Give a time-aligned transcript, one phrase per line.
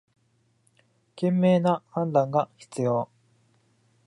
[1.15, 3.07] 賢明な判断が必要